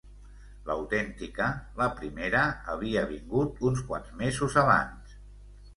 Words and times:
L'autèntica, 0.69 1.49
la 1.83 1.89
primera, 1.99 2.41
havia 2.75 3.07
vingut 3.15 3.63
uns 3.71 3.87
quants 3.93 4.13
mesos 4.25 4.61
abans. 4.65 5.17